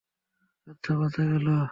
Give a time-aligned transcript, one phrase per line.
[0.67, 1.47] আচ্ছা, বাঁচা গেল!